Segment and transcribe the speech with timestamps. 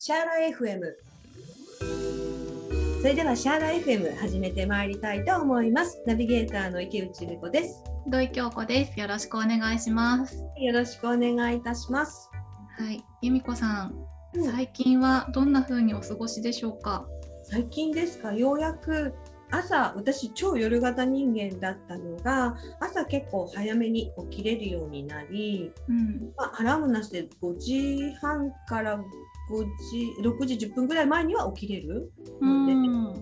[0.00, 0.80] シャーラ FM
[3.00, 6.00] それではシャーラ FM 始めてまいりたいと思います。
[6.06, 7.82] ナビゲーターの池内美子です。
[8.06, 9.00] 土井京子です。
[9.00, 10.40] よろしくお願いします。
[10.56, 12.30] よろしくお願いいたします。
[12.78, 13.94] はい由美子さん、
[14.34, 17.04] うん、最近はどんな風にお過ごしでしょうか？
[17.42, 18.32] 最近ですか？
[18.32, 19.12] ようやく
[19.50, 29.02] 朝私超夜型人間だったのが朝結構早めに起きれるようになり、うん、まあ、アラームなしで5時半から
[29.50, 33.14] 5時6時10分ぐらい前には起きれるので、うん、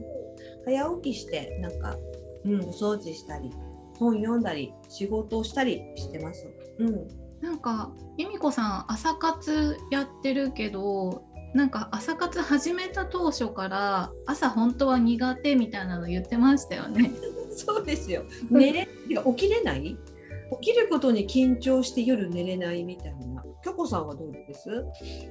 [0.64, 1.96] 早起きしてなんか、
[2.44, 3.50] うん、お掃除したり
[3.98, 6.46] 本読んだり仕事をしたりしてます。
[6.78, 7.08] うん、
[7.40, 17.10] なんか由美子さん朝活やってるけどなんか朝活始めた当初から朝本当は苦手みたいなの言ってましたよね。
[17.56, 18.24] そうですよ。
[18.50, 19.96] 寝れ起きれない？
[20.60, 23.35] 起きることに緊張して夜寝れないみたいな。
[23.66, 24.84] 京子さんはどうです？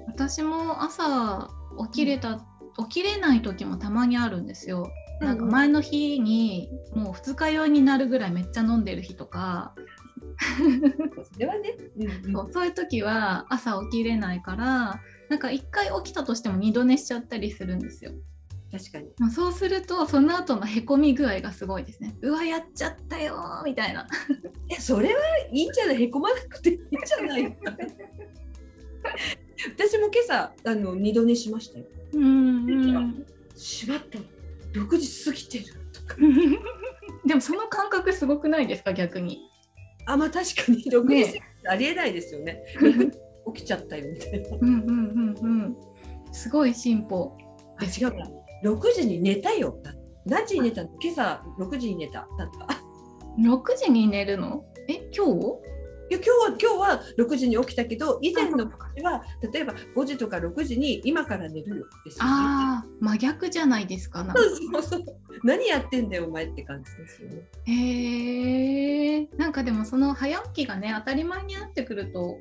[0.08, 1.50] 私も朝
[1.92, 4.92] 起きれた、うん、起きれない時もたまにあるんですよ。
[5.22, 9.74] なんか前の日にもう二日酔いになるぐらいめっちゃ飲んでる日とか。
[11.32, 18.12] それはね、うんうん、そうそういう時は朝起きれないからなんか1回起きたとしても二度寝しちゃったりするんですよ。
[18.70, 22.18] 確かに、まあ、そうするとその後のへこみ具合がすごいですね。
[22.22, 24.06] うわやっちゃったよみたいな。
[24.70, 25.22] えそれは
[25.54, 26.04] いいんじゃない？
[26.04, 27.58] へこまなくていいんじゃない？
[29.74, 34.20] 私も今朝あの二度寝しましたようん、うん、しまった
[34.80, 36.16] 6時過ぎてるとか
[37.26, 38.94] でもその感覚すごくないですか？
[38.94, 39.40] 逆に
[40.06, 42.64] あまあ確かに6時、ね、ありえないですよね
[43.54, 44.58] 起きちゃったよみたいな。
[44.60, 45.78] うんうんうんうん。
[46.32, 47.38] すごい進歩。
[47.78, 48.18] あ違うか。
[48.64, 49.80] 6時に寝たよ。
[50.26, 50.90] 何時に寝たの？
[51.00, 52.28] 今朝6時に寝た。
[52.38, 52.82] だった。
[53.40, 54.66] 6時に寝るの？
[54.88, 55.60] え今日？
[56.10, 65.04] 今日は今日は6時に起きたけど以前の時は例えば5時とか6時に今から寝るよですああ真逆じゃないですかそうそう
[65.44, 67.42] 何やってんだよお前って感じですよね。
[67.66, 72.38] へえんかでもその早起きがね当たり前になってくると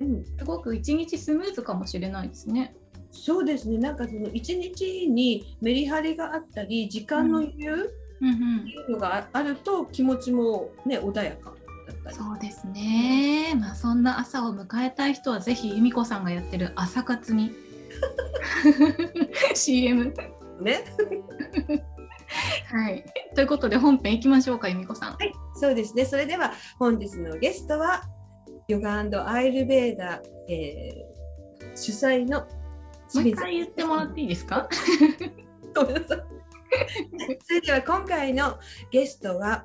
[0.00, 2.74] うん、すごく一日スムーズかもしれないですね。
[3.10, 3.78] そうですね。
[3.78, 11.54] なんかその一日にメリハリがあったり、時間の余裕っていうのがあると気持ちもね穏やか。
[12.12, 17.52] そうですね、まあ、そんな朝を迎えたい人はぜひ由美子さんがやってる朝活に。
[19.54, 20.14] CM
[20.60, 20.84] ね。
[22.72, 23.04] はい。
[23.34, 25.12] ということで本編いきましょうか由美子さん。
[25.16, 26.04] はいそうですね。
[26.04, 28.02] それでは本日のゲストは
[28.68, 32.46] ヨガアイルベーダ、えー、主催のも
[33.22, 34.68] う一回言ってもらっていいですか？
[35.74, 36.37] ごめんなさい。
[37.44, 38.58] それでは今回の
[38.90, 39.64] ゲストは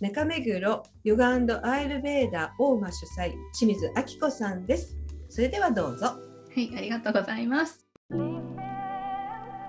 [0.00, 4.96] 中目黒ヨガアイルベーダ大間主催清水明子さんです。
[5.28, 6.06] それではどうぞ。
[6.06, 6.16] は
[6.56, 7.84] い、ありがとうございます。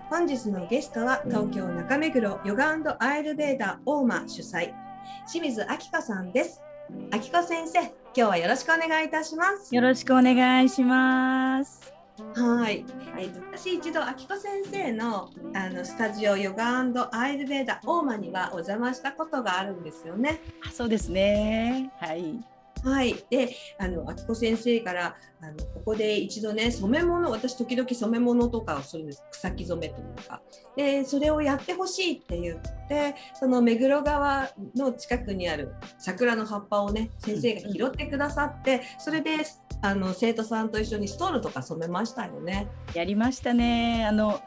[0.09, 4.73] 本日のゲストは東京中目黒ヨガアイルベーダ大間主催
[5.27, 6.62] 清水明子さんです。
[7.12, 9.73] 明子先生、今日はよろしくお願いいたします。
[9.73, 11.94] よろしくお願いします。
[12.36, 12.86] はい、
[13.18, 16.80] えーと、私一度、あきこ先生のあのスタジオヨガ
[17.12, 20.42] アイルベーダ大間にはお邪魔したことがあるんですよね。
[20.66, 21.92] あそうですね。
[22.00, 22.40] はい。
[22.84, 23.50] はい、で
[23.80, 30.42] あの秋子先生からあのここで一度ね染め物私時々染め物とかをするんです草木染めというか
[30.78, 39.38] でそれをやってほしいって言ってその目黒川の近くにある桜の葉っぱをね先生が拾ってくださって、それで
[39.85, 42.68] あの生徒さんと一緒にストールとか染めましたよね。
[42.96, 44.41] やりましたねあの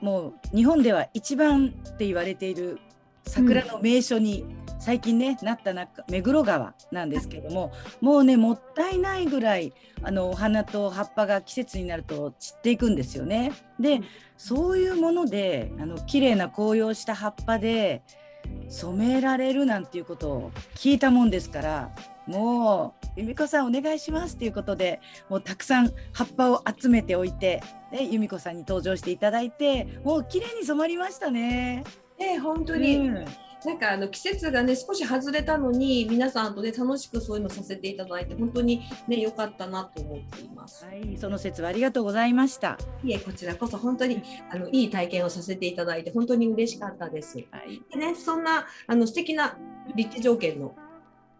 [0.00, 2.78] もう日本では一番って言われている
[3.26, 4.44] 桜の名所に、
[4.78, 7.72] 最近ねなった中目黒川なんですけども
[8.02, 9.72] もうねもったいないぐらい
[10.02, 13.52] あのお花と葉っぱが季節になると散っていくんですよね。
[13.80, 14.02] で
[14.36, 18.02] そういうものであの綺麗な紅葉した葉っぱで
[18.68, 21.90] 染められるなんていうことを聞いたもんですから
[22.26, 27.62] もう由美子さんお願いしますということでもうたくさん葉っぱを集めておいて、
[27.92, 31.84] ね、由美子さんに登場していただいてもう綺麗に染まりましたね。
[32.18, 33.24] え本当に、うん
[33.64, 40.84] なんかあの季節がね少し外れたのに皆さんとね楽しくそういうのさせていただいて本当にね良かったなと思っています。
[40.84, 42.78] はい、その説はありがとうございました。
[43.02, 47.38] いえこちらこそ本当にあのいい体験をさせていただいて本当に嬉しかったです。
[47.50, 49.56] はい、でねそんなあの素敵な
[49.94, 50.74] 立地条件の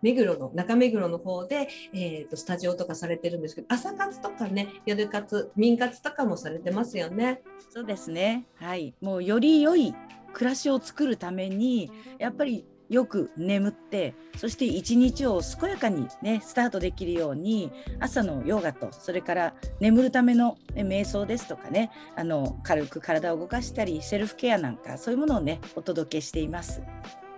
[0.05, 7.41] 目黒の中目黒の方で、えーと、スタジオとかされてるんですけど朝活とかね夜活民活とかもされてますよね。
[7.71, 9.95] そうですねはいもうより良い
[10.35, 26.83] 暮らしを作るためにやっぱりよく眠ってそして一日を健やかにねスタートできるように朝のヨガとそれから眠るための、ね、瞑想ですとかねあの軽く体を動かしたりセルフケアなんかそういうものをねお届けしています。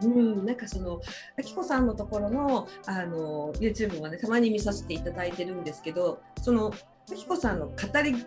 [0.03, 1.01] うん、なんかその
[1.39, 6.73] あきこさんのところのあの YouTube はねたまに見させていただいてるんですけどその
[7.11, 8.27] あきこさんの語り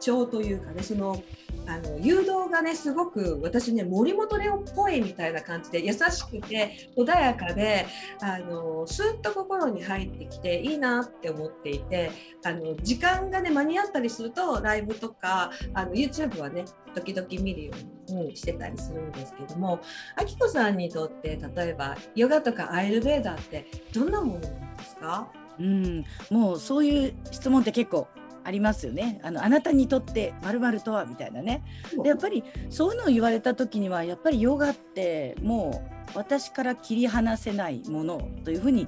[0.00, 1.22] 調というかねその
[1.66, 7.86] あの誘導がねすごく私ね森本レオっぽいみたいな感じで優しくて穏やかで
[8.20, 12.10] あのスーッと心に入ってきていいなって思っていて
[12.44, 16.64] あの時間がね間に合ったりするとライブとかあの YouTube はね
[16.94, 17.72] 時々見るよ
[18.08, 19.80] うにしてたりするんですけども
[20.16, 25.30] あきこさんにとって例えばヨガとかアイルベーダーってどんなものなんですか？
[25.58, 28.08] うん、もうそういう質問って結構
[28.44, 29.20] ありますよね。
[29.22, 31.62] あのあなたにとってまるとはみたいなね。
[32.02, 35.82] でやっぱりそういうのを言われた時にはやっぱりヨガっても
[36.14, 38.86] う私から切り離せないものというふうに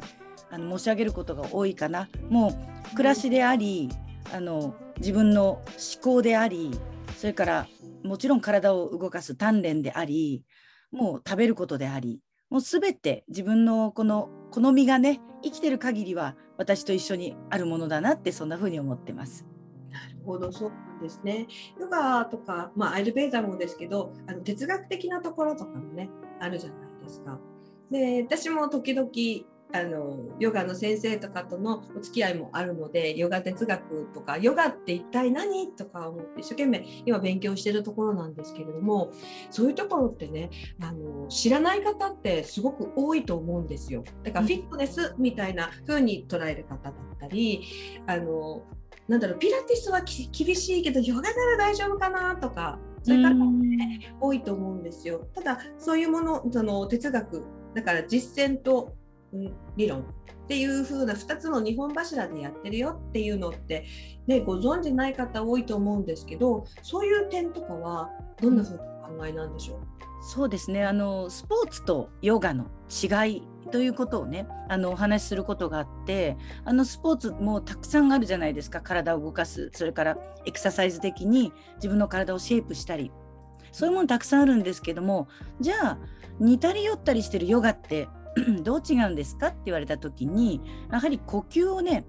[0.50, 2.08] あの申し上げることが多いかな。
[2.28, 2.48] も
[2.92, 3.88] う暮らしであり
[4.32, 5.62] あの自分の思
[6.02, 6.70] 考であり
[7.16, 7.66] それから
[8.04, 10.44] もちろん体を動かす鍛錬であり
[10.90, 12.20] もう食べることであり
[12.50, 19.44] もう全て自分のこの好みがね生きてる限りは私と一緒にあるものだなってそんな風に思ってます。
[19.90, 21.48] なるほどそうなんですね。
[21.78, 26.08] ヨガとか、まあ、アイルベーダーもですけどあの哲学的なところとかもね
[26.40, 27.38] あるじゃないですか。
[27.90, 29.10] で私も時々
[29.72, 39.12] あのヨガの先生とかとのお付き合いもあるのでヨガ哲学とかヨガって一体何とか思って一生懸命今勉強してるところなんですけれども
[39.50, 44.04] そういうところってねあの知らない方ってすごく多いと思うんですよ。
[44.22, 47.62] だからフィットネスみたいな風に捉える方だったり
[48.06, 48.62] あの
[49.08, 55.26] なんだろうピラティスは厳しいけどヨガなら大丈夫かなとかそういう方も、ね、多いと思うんですよ。
[55.34, 57.44] ただそういうものその哲学
[57.74, 58.94] だから実践と
[59.76, 60.04] 理論っ
[60.46, 63.86] ていう風な2つの2本柱でやってるよっていうのって、
[64.26, 69.78] ね、ご存じない方多いと思うんですけどそういう点とかはどんな風にお考えなんでしょう？
[70.24, 70.84] そうですね。
[70.84, 78.80] あのスポーツとヨガの違いということをねあのお話しすることがあってあのスポーツもたくさんあるじゃないですか。
[78.82, 79.70] 体を動かす。
[79.72, 83.10] それからエクササイズ的に自分の体をシェイプしたり。
[83.72, 85.98] そういうものたくさんあるんですけどもじゃあ
[86.38, 88.06] 似たり寄ったりしてるヨガって
[88.62, 92.04] どう違うんですかって言われた時にやはり呼吸をね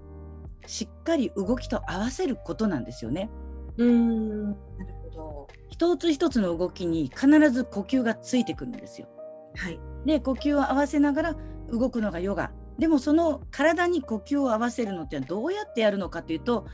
[0.66, 3.30] しっかり動きと合わせることなんですよね。
[3.76, 4.56] うんなる
[5.02, 9.08] ほど一つ一つの動きに必ず呼吸がついてくるんですよ。
[9.56, 11.36] はい、で呼吸を合わせながら
[11.70, 16.66] 動くのがヨガでもその体に呼吸を合わせるのってどうやってやるのかというと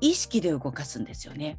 [0.00, 1.58] 意識で動かすんですよね。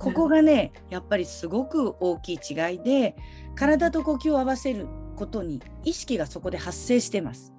[0.00, 3.14] ここがねやっぱりすごく大きい違いで
[3.54, 7.52] 体と呼吸を合わせることに意識がそこで発生してます。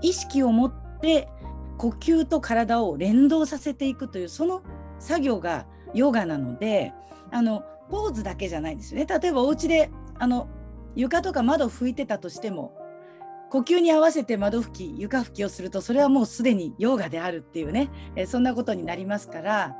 [0.00, 1.28] 意識を持って
[1.76, 4.62] 呼吸と体を連動させていくというその
[5.00, 6.92] 作業がヨガなので
[7.32, 9.06] あのポーズだけじゃないんですね。
[9.06, 10.48] 例えばお家であの
[10.94, 12.72] 床とか窓拭いてたとしても
[13.50, 19.76] 呼吸に合わせて窓拭き床拭きをするとそれはもうすでにヨガであるっていうね、えそんなことになりますから、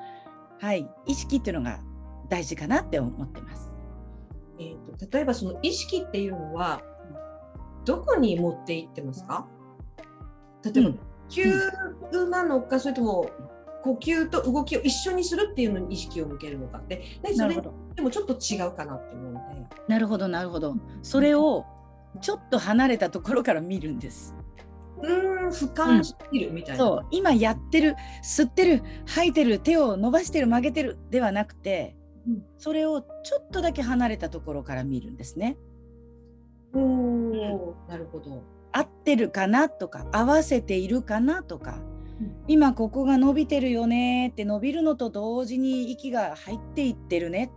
[0.61, 1.81] はい、意識っていうのが
[2.29, 3.71] 大事かなって思ってます。
[4.59, 6.81] えーと、例えばその意識っていうのは
[7.85, 9.47] どこに持っていってますか？
[10.65, 10.97] 例えば、呼
[11.29, 13.29] 吸なのか、それとも
[13.83, 17.61] 呼吸と動きを一緒にするっていうのに意識を向けるのかってでそれ
[17.95, 19.67] でもちょっと違うかなって思うので。
[19.89, 20.77] なるほどなるほど。
[21.03, 21.67] それを
[22.23, 24.35] ちょっと離れたところから見るんです。
[25.05, 31.97] うん俯瞰してるみたいな、うん、そう今やってる吸ってる吐いてる手を伸ばしてる曲げてるではなくて、
[32.27, 35.57] うん、それをちょっとだけ離れたところから見るんですね。
[36.75, 38.43] おおなるほど。
[38.73, 41.79] 合ってるかなとか合わせているかなとか、
[42.21, 47.53] うん、今ここが伸びてるよねって伸びるのと同時に息が入っていってるね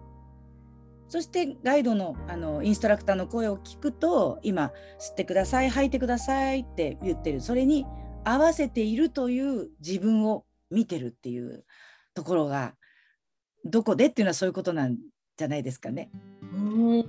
[1.10, 7.86] そしてガイドのあのインストラクターの声を聞くと今吸ってください吐いてくださいって言ってるそれに
[8.24, 11.66] 合わせているという自分を見てるっていう
[12.14, 12.74] ところが
[13.64, 14.98] どこでっていうのはそういうことなん
[15.38, 16.10] じゃないですかね。
[16.54, 17.06] うん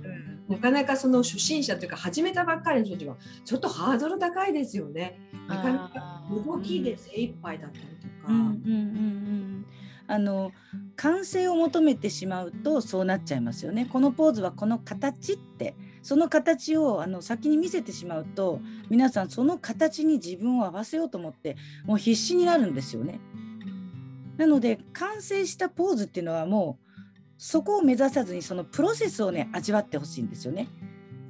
[0.47, 5.19] なかなかその初心者というか始めたばっかりの人たちはちょっとハードル高いですよね。
[5.47, 8.33] なかなか動きで精一杯だったりとか。
[8.33, 9.65] うんうんうんうん
[10.09, 10.51] あの
[10.95, 13.85] 完成を求めてしまうとそうなっちゃいますよね。
[13.85, 23.19] このポーズはこの形ってその形をあの先に見せてしまうと皆さんその形に自分を合わせようと思ってもう必死になるんですよね。
[24.37, 26.89] なので完成したポーズっていうのはもう
[27.37, 30.69] そこを目指さずにそのプロセスをね味わってほしいんですよね。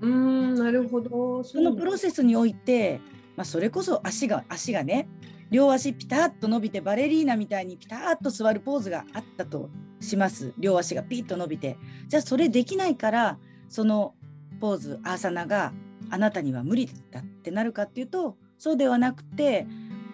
[0.02, 3.02] うんなるほどそのプロセスにおいて、
[3.36, 5.10] まあ、それこそ足が足がね
[5.50, 11.78] 両足ピタッと伸びてバレリーナみたいにピタッと座るポーズがあったとします両足がピッと伸びて
[12.08, 13.38] じゃあそれできないから
[13.68, 14.14] その
[14.60, 15.74] ポーズアーサナが
[16.10, 19.68] あなたには無理だってなるかっていうとそうではなくて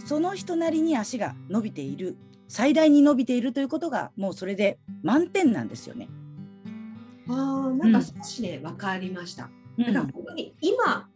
[0.05, 6.07] その人なりに足が伸びている最大に伸びているということがもうそれで満点なんですよね。
[7.27, 9.49] あなんか少しね、うん、分かりました。
[9.79, 11.09] だから本当に今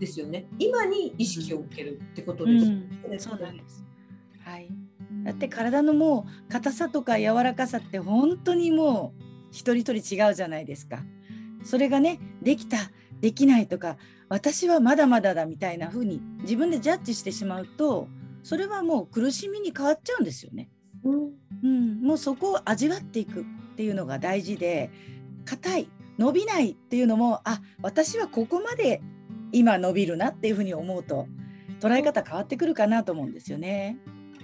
[0.00, 0.46] ですよね。
[0.58, 3.84] 今に意識を受けるってことです、ねうん、そうなんです。
[4.42, 4.68] はい。
[5.24, 11.04] だって体のもう硬さとか柔らかさって本当にもう一人一人違うじゃないですか。
[11.62, 12.78] それがねできた
[13.20, 13.98] できないとか
[14.30, 18.08] 私はまだまだだみたいな風に自分でジャッジしてしまうと
[18.42, 20.70] それはもう苦しみに変わっちゃうんですよね。
[21.04, 21.30] うん、
[21.62, 23.44] うん、もうそこを味わっていくっ
[23.76, 24.90] ていうのが大事で
[25.44, 25.88] 硬い
[26.18, 29.02] 伸びないっていうのもあ私はここまで
[29.52, 31.26] 今伸びるなっていうふうに思うと
[31.80, 33.98] 捉え方変わってくるかなと思うんですよね。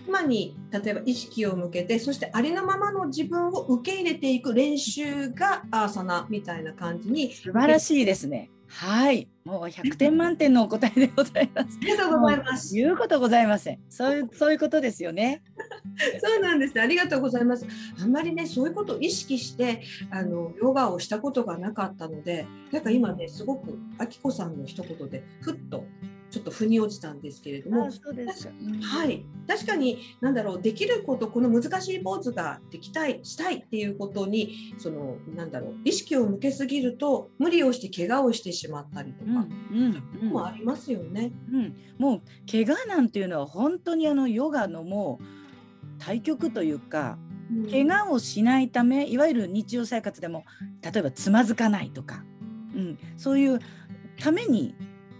[0.06, 8.50] 今に例えば意識を向けてそしてありのままの自分を受け入れていく練習がアーサナみたいな感じに素晴らしいですね。
[8.68, 11.78] はい、もう100点満点のお答えでございます。
[11.80, 12.74] ありがとうございます。
[12.74, 13.80] 言うことございません。
[13.88, 15.42] そういう そういうことですよね。
[16.20, 16.80] そうなんです。
[16.80, 17.66] ありがとうございます。
[18.00, 25.84] あんまりねそういうことを意識してあのヨガをしたことがなかったので、なんか今ねすごくあきこさんの一言でふっと
[26.36, 29.24] ちょっと腑に落ちたんですけれども、はい。
[29.48, 41.32] 確かに何だろうできることこの難しいポーズができたいしたいっていうことにそのなんだろう意識を向けすぎると無理をして怪我をしてしまったりとか、うんうん、もありますよね。
[41.50, 45.24] うん、もう怪我なんていうのは本当にあのヨガのもう
[45.98, 47.18] 対極というか。
[47.70, 50.44] 怪我をしないためいわゆる日常生活でも
[50.82, 52.24] 例えばつまずかないとか、
[52.74, 53.60] うん、そういう
[54.18, 54.74] ために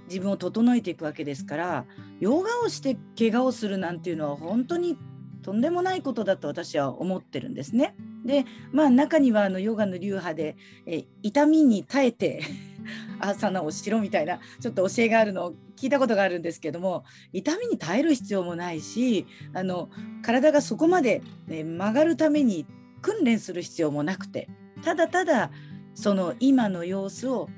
[0.09, 1.85] 自分を整えていくわけですから
[2.21, 4.97] ヨガをして怪我をするなんていうのは本当に
[5.43, 7.95] とんでもないことだと私は思ってるんですね。
[8.25, 12.43] でまあ中にはあのヨガの流派でえ痛みに耐えて
[13.21, 19.89] アーサナをしろみたいなちょっと教えがあるのを聞いたことがあるんですけども痛みに耐える必要もないしあの
[20.23, 22.67] 体がそこまで、ね、曲がるために
[23.01, 24.49] 訓練する必要もなくて
[24.83, 25.53] ただただ
[25.95, 27.49] その今の様子を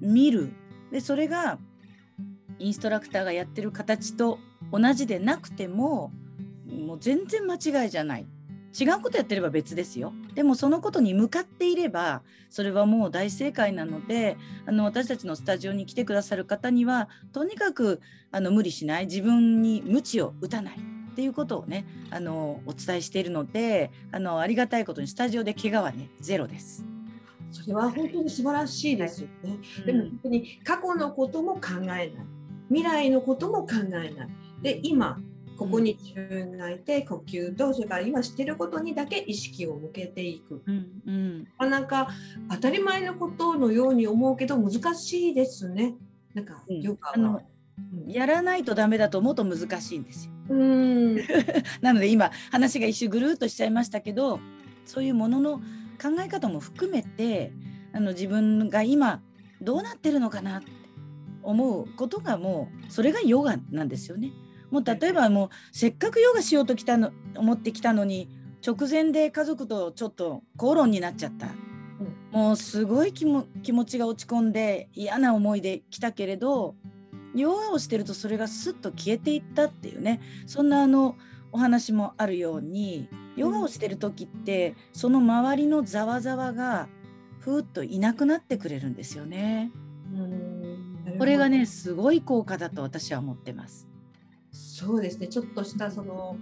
[0.00, 0.52] 見る
[0.92, 1.58] でそれが
[2.58, 4.38] インストラクターがやってる形と
[4.72, 6.12] 同じでなくても
[6.66, 8.26] もう全然間違いじゃない
[8.78, 14.36] 違うことやってれば別ですよでもそのことに向かっていればそれはもう大正解なので
[14.66, 18.00] あの私たちのスタジオに来てくださる方にはとにかく
[18.30, 26.84] あの無理しない自分に鞭を打たないっていうことをねあのお伝えしているのであのありがたいことにスタジオで怪我はねゼロです。
[27.50, 29.58] それは本当に素晴らしいですよね。
[29.86, 32.12] でも本当に過去のことも考えない。
[32.68, 34.12] 未来のことも考えない。
[34.62, 35.18] で今
[35.58, 42.08] ここに自分がいて、呼吸とそれから今してることにだけ意識を向けていく、うんうん、なかなか
[42.48, 45.96] 当たり前のことのように思うけど難しいですね。
[46.34, 47.42] なんかヨガは、
[47.92, 50.32] うん、やらないとダメだと思うと難しいんですよ。
[50.50, 51.16] うん。
[51.82, 54.38] なので今話が一周ぐるっとしちゃいましたけど
[54.84, 55.58] そういうものの
[56.00, 57.52] 考え方も含めて
[57.92, 59.20] あの自分が今
[59.60, 60.70] どうなってるのかなって
[61.48, 64.32] 思うことがもうそれがヨガなんですよね。
[64.70, 68.28] もう例えばもうせっかくヨガしようときたの思ってきたのに
[68.66, 71.48] 直前で家族とちょっと口論になっちゃった。
[72.30, 76.76] もうすごい気も気持ちが落ち込んで嫌な思いで来たけれど
[77.34, 81.16] ヨガをしてるとそれがスッと消えていったっていうねそんなあの
[81.50, 86.88] お話もあるようにヨガをしてる時ってその周りのざわざわが
[87.40, 89.70] ふーっといなくなってくれるんですよね。
[91.18, 93.88] うんこれがねすごい効果だと私は思ってます。
[94.52, 95.26] そうですね。
[95.26, 96.36] ちょっとしたその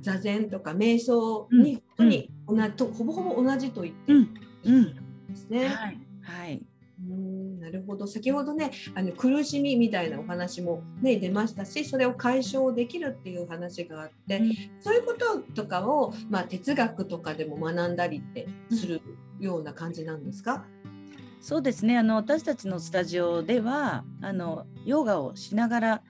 [0.00, 4.94] 座禅とか瞑想に,、うん、に同じとほぼほぼ同じと言っていい
[5.28, 5.66] ですね。
[5.66, 6.62] はい、はい。
[7.08, 7.60] うん。
[7.60, 8.06] なるほど。
[8.06, 19.00] 先ほどねあの苦しみみたいなお話も、ね、出ましたしそれを解消できるっていう話があって、うん、そういうこととかを、まあ、哲学とかでも学んだりってする
[19.40, 20.66] ような感じなんですか、
[21.44, 21.98] そうですね。
[21.98, 26.02] あの私たちのスタジオではあのヨガをしながら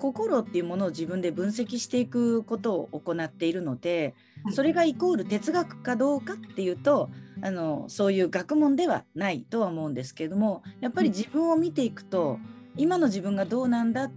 [0.00, 4.16] 心っていうものを自分で分析していくことを行っているので
[4.50, 7.08] それがイコール哲学かどうかっていうと
[7.40, 12.40] あのそういう学問ではないとは思うんですけれどもやっぱり自分を見ていくと
[12.76, 14.10] 今の自分がどうなんだ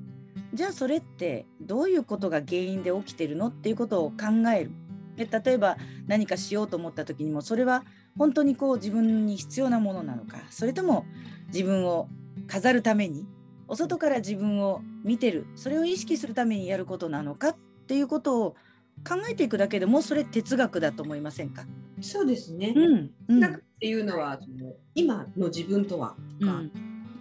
[0.56, 4.72] じゃあそれってどういうことが原因で起きてるのっていうことを考える。
[5.18, 7.84] で例えば何かしようと思った時にもそれは
[8.18, 11.06] 本当にこう自分に必要なものなのかそれとも
[11.54, 12.08] 自分を
[12.48, 13.26] 飾るために
[13.68, 17.56] お外から自分を見てるそれを意識するためにやることなのかっ
[17.88, 18.56] ていうことを
[19.08, 21.66] 考えていくだけでもそれ哲学だと思いませんか？
[22.02, 22.74] そうですね。
[22.76, 24.40] うん、哲学っていうのは
[24.96, 26.72] 今の自分とはうん、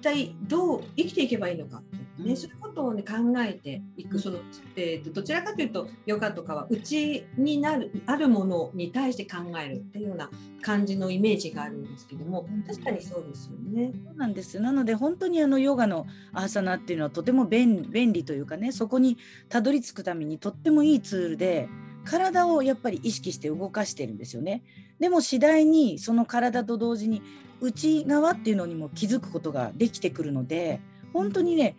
[0.00, 1.82] 一体どう生きていけばいいのか
[2.18, 4.38] ね、そういうことを、ね、考えていくその、
[4.76, 10.30] えーと、どちらかというとヨガとかは内になるあるものに対して考えるっていうような
[10.62, 13.92] 感じのイメージがあるんですけども確かにそうですよね。
[14.04, 19.18] そうなんですなので本当にあのヨガのアーサナっていうのはとても便利というかねそこに
[19.48, 21.68] たどり着くためにとってもいいツールで
[22.04, 24.62] 体をやっぱり意識して動かしてるんですよね。
[25.00, 27.22] でも次第にその体と同時に
[27.60, 30.80] 内側っていうのにも気づくことができてくるので
[31.12, 31.76] 本当にね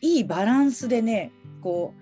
[0.00, 1.94] いいバランスでねこ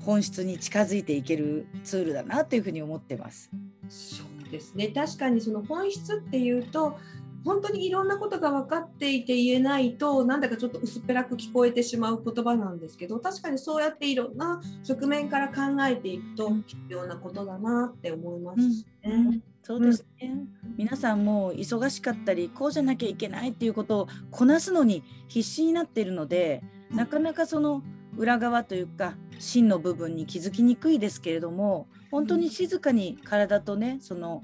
[0.00, 3.50] う本質に近づいていけるツールだなというふうに思ってます。
[3.88, 4.88] そうですね。
[4.88, 6.98] 確かにその本質っていうと
[7.44, 15.54] 本当にいろんなことが分かっていて言えないとなんだかちょっと薄っぺらく聞こえてしまう言葉なんですけど確かにそうやっていろんな側面から考
[15.88, 18.84] えていくと必要なことだなって思いますね。
[19.04, 19.26] うん。
[19.28, 27.82] うんそうですね、うん、皆さんも忙しかったりこうじゃなきゃいけないっていうことをこなすのに必死になっているのでなかなかその
[28.16, 34.42] 裏側というか真の部分に気づきにくいですけれども本当に静かに体とねその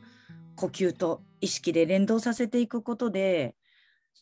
[0.56, 3.54] 呼吸と意識で連動させていくことで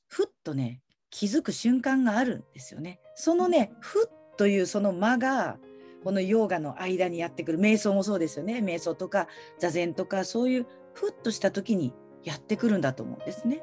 [0.08, 2.98] ふっとね気づく瞬間があるんですよね。
[3.14, 5.58] そのねふっというその間が
[6.02, 11.92] このヨガの間にやってくる瞑想もそうですよね瞑想とか座禅とかそういうふっとした時に
[12.24, 13.62] やってくるんだと思うんですね。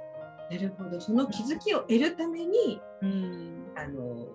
[0.52, 4.28] なるほどその気づきを得るために、うん、あの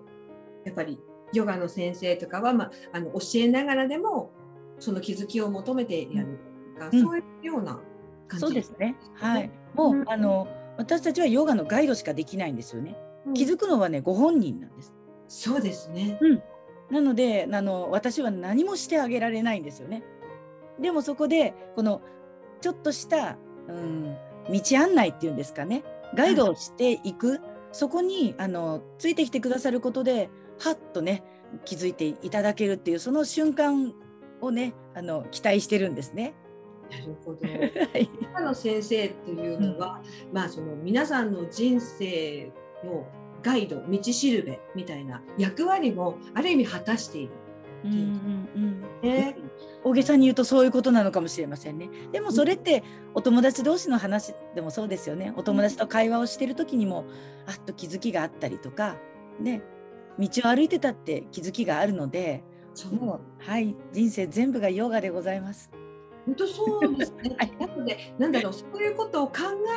[0.65, 0.99] やっぱり
[1.33, 4.31] ヨガの先生とかは、まあ、あの教えながらでも
[4.79, 6.39] その気づきを求めてやる
[6.75, 7.79] とか、うん、そういうような
[8.27, 8.97] 感じ、そうですね。
[9.15, 9.51] はい。
[9.73, 12.97] もう、うん、あの私たちはヨガのガイドしかできないんですよね。
[13.25, 14.93] うん、気づくのはねご本人なんです。
[15.27, 16.17] そうですね。
[16.21, 16.43] うん。
[16.91, 20.03] なのであの私は何もしてあげられないんですよね。
[20.79, 22.01] でもそこでこの
[22.61, 24.17] ちょっとしたうん
[24.49, 27.41] 道案内っていうんですかねガイドをしていく、
[27.71, 31.23] そこにあのついてきてくださることではっとね
[31.65, 33.93] 気づいていただけるっていうその瞬間
[34.41, 36.35] をねあの期待してるんですね。
[36.91, 37.39] なるほど。
[38.21, 42.51] 今の先生というのは、うん、まあその皆さんの人生
[42.83, 43.05] の
[43.41, 47.33] ガイド道しるべみたいな役割もある意味果たしている。
[47.83, 49.37] うんうんうんね、
[49.83, 51.89] 大げさに言うとそういうことなのかもしれませんね。
[52.11, 55.33] でもそれってお友達同士の話でもそうですよね。
[55.35, 57.05] お友達と会話をしてる時にも
[57.45, 58.97] あっと気づきがあったりとか
[59.39, 59.61] ね
[60.19, 62.43] 道を歩いてたって気づきがあるので
[62.99, 65.71] もうはい人生全部がヨガでございます。
[66.25, 67.37] 本当そうですね。
[67.59, 69.33] なので、なんだろう、そういうことを考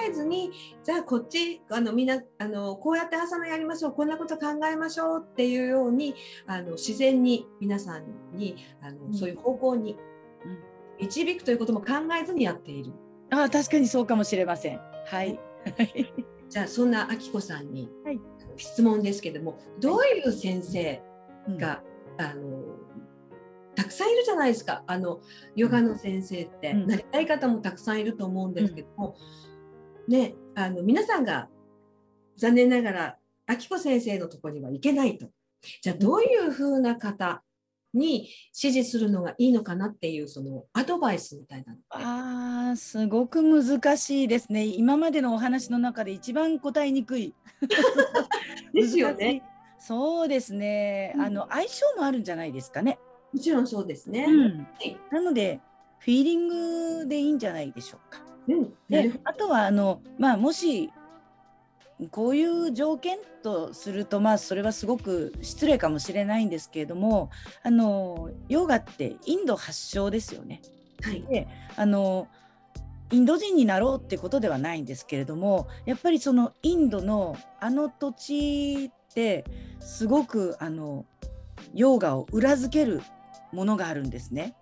[0.09, 0.51] えずに、
[0.83, 6.15] じゃあこっち、あのみんなあのこうやって朝のやりましょう、こんなこと考えましょうっていうように、
[6.47, 9.99] あの自然に皆さんにあの、うん、そういう方向に
[10.99, 11.87] 導くということも考
[12.21, 12.93] えずにやっている。
[13.31, 14.81] ああ、確かにそうかもしれません。
[15.05, 15.39] はい。
[16.49, 18.19] じゃあそんなあきこさんに、はい
[18.59, 21.01] 質問ですけどもどういう先生
[21.57, 21.83] が、
[22.19, 22.63] うん、あの
[23.75, 24.83] たくさんいるじゃないですか。
[24.89, 25.21] あの
[25.55, 29.17] ヨガの先生って、うん、なりたい方もたくさんいると思うんですけども、
[30.09, 31.49] うん、ねあの皆さんが
[32.37, 33.17] 残念ながら
[33.47, 35.29] あきこ先生のとこには行けないと。
[35.81, 37.43] じゃあどういうふうな方
[37.95, 41.77] に指示するのがいいのかなっていうそのアドバイスみたいな
[42.71, 44.65] あすごく難しいですね。
[44.65, 47.35] 今までのお話の中で一番答えにくい。
[48.75, 49.43] ですよね。
[49.79, 52.99] そうですね、うん、あの相性もあるんじゃないですかね。
[53.33, 54.67] もちろんそうですね、うん、
[55.11, 55.61] なので
[55.99, 56.49] フィーリン
[57.01, 60.91] グでいいんじゃないでしょうか、うん、であとはあのまあもし
[62.11, 67.31] こういう条件とするとまあそれはすごく失礼かもしれないんですけれども
[67.63, 70.63] あのヨガってインド発祥ですよね。
[71.03, 72.29] はい、であの
[73.11, 79.45] インド人になろうってことではないんですけれどもやっぱりそのインドのあの土地って
[79.81, 81.07] すごくあの
[81.75, 83.03] ヨガを裏付ける
[83.53, 84.55] ものがあるんですね。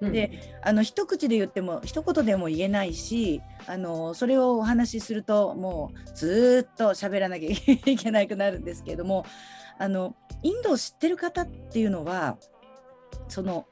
[0.00, 7.50] であの一口で言っても一言でも言えないしあのそれをお話しするともうずっと喋らなきゃ
[7.90, 9.24] いけなくなるんですけれども
[9.78, 12.38] あのインドを知ってる方っていうのは
[13.28, 13.66] その、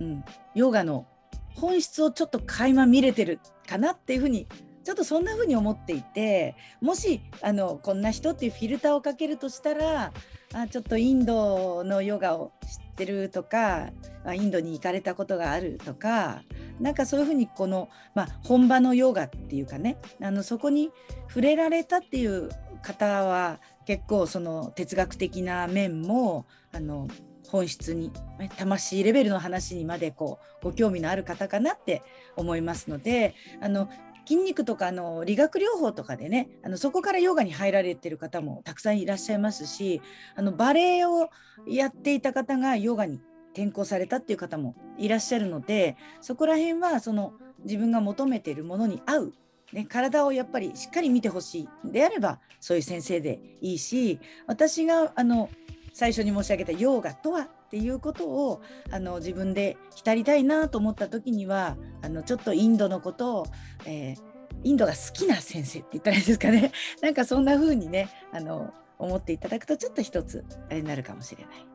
[0.00, 1.06] うん、ヨガの
[1.54, 4.46] 本質をちょっと垣間見れてるかなっていうふうに
[4.84, 10.12] ちょっとそんな風に思っていてもしあのこんな人っていうフィルターをかけるとしたら
[10.54, 13.90] あちょっとインドのヨガを知ってるとか
[14.34, 16.42] インドに行かれたことがあるとか
[16.80, 20.90] なんかそういうふうにこの、まあ、本場のヨガっていうかねあのそこに
[21.28, 22.50] 触れられたっていう
[22.82, 27.08] 方は結構その哲学的な面もあの
[27.48, 28.10] 本質に
[28.56, 32.02] 魂レベルの話にまでこうご興味のある方かなって
[32.36, 33.88] 思いますのであの
[34.26, 40.00] 筋肉とかの理学療法とかでねあのそこからヨガに入られてる方もたくさんいらっしゃいますし
[40.36, 41.30] あのバレエを
[41.66, 43.20] やっていた方がヨガに
[43.52, 49.32] 転校されたっていう方もいらっしゃるのでそこら辺はその自分が求めているものに合う、
[49.72, 51.92] ね、体をやっぱりしっかり見てほしい。
[51.92, 55.48] であればそういう先生でいいし私があの
[55.92, 63.46] 最初に申し上げたヨガとはっていうことをあの自分で浸りたいなと思った時にはあのちょっとインドのことを、
[63.86, 64.16] えー、
[64.64, 66.72] インドが好きな先生って言ったらいいですかね。
[67.02, 71.66] なんかそんな風にねあの思っていただくとちょっと一つあれになるかもしれない。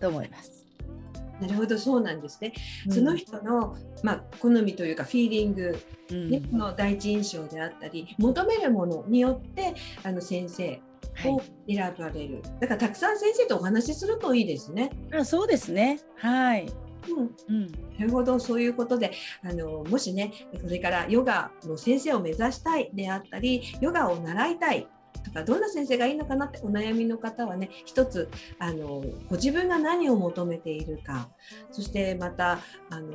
[0.00, 0.64] と思います。
[1.40, 2.52] なるほどそうなんですね、
[2.86, 5.76] うん、その人の、まあ、好みというかフィーリング、
[6.10, 10.80] ね、うん、の第一印象であったり求めるものによってあの先生
[11.26, 14.90] を選ばれる、はい、だからたくさん先生とお話しするといいですね。
[15.12, 16.00] あそうですね。
[16.16, 16.66] はい。
[17.08, 17.66] うん、うん、
[17.98, 24.88] なるほどそういうことであのもしねこれからヨガの先生を目指したいであったりヨガを習いたい
[25.24, 31.28] とかどんな先生がいいのかなってお悩みの方はね一つあのご自分が何を求めているか
[31.70, 32.58] そしてまた
[32.90, 33.10] あの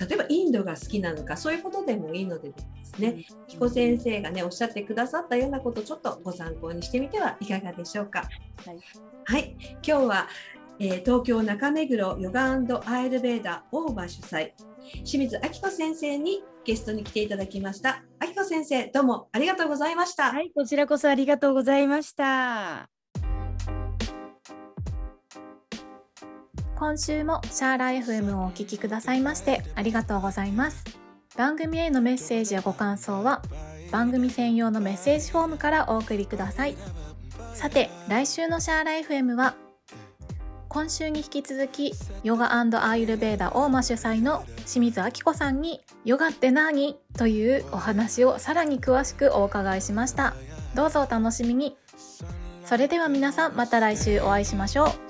[0.00, 8.28] 例えばインドが好きなのかそういうことでもいいのでですね彦先生がねおっしゃってくださったようなことをちょっとご参考にしてみてはいかがでしょうか。
[8.64, 8.80] はい、
[9.24, 10.28] はい、今日は、
[10.78, 12.52] えー、東京中目黒ヨガ
[12.86, 14.52] アイルベーダオーバー主催
[15.04, 18.04] 清水明子先生にゲストに来ていただきました。
[18.20, 20.32] 明子先生どうもありがとうございました。
[20.32, 22.97] はい、こちらこそありがとうございました。
[26.78, 30.84] 今週もシャーラ FM をお聞きくださいましてありがとうございます。
[31.36, 33.42] 番組へのメッセージやご感想は
[33.90, 36.76] 番組専用のメッセージフォームからお送りください。
[37.54, 39.56] さて来週のシャーラ FM は
[40.68, 46.94] 今週に引き続きヨガアーユルベーダ大間主催の清水明子さんにヨガって何？
[47.16, 50.34] というお話をさらに詳しくお伺いしました。
[50.76, 51.76] どうぞお楽しみに。
[52.64, 55.07] それでは皆さんまた来週お会いしましょう。